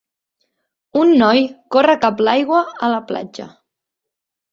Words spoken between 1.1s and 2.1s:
noi corre